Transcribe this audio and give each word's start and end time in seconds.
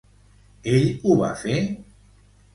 Ell 0.77 0.87
ho 1.03 1.19
va 1.21 1.31
fer? 1.43 1.61